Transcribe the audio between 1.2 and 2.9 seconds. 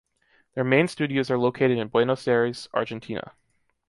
are located in Buenos Aires,